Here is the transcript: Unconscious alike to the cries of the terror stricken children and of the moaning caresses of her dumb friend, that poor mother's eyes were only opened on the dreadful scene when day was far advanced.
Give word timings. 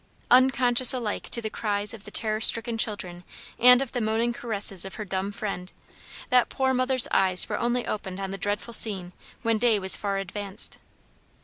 Unconscious 0.31 0.95
alike 0.95 1.29
to 1.29 1.43
the 1.43 1.49
cries 1.51 1.93
of 1.93 2.05
the 2.05 2.09
terror 2.09 2.41
stricken 2.41 2.75
children 2.75 3.23
and 3.59 3.83
of 3.83 3.91
the 3.91 4.01
moaning 4.01 4.33
caresses 4.33 4.83
of 4.83 4.95
her 4.95 5.05
dumb 5.05 5.31
friend, 5.31 5.71
that 6.31 6.49
poor 6.49 6.73
mother's 6.73 7.07
eyes 7.11 7.47
were 7.47 7.59
only 7.59 7.85
opened 7.85 8.19
on 8.19 8.31
the 8.31 8.37
dreadful 8.39 8.73
scene 8.73 9.13
when 9.43 9.59
day 9.59 9.77
was 9.77 9.95
far 9.95 10.17
advanced. 10.17 10.79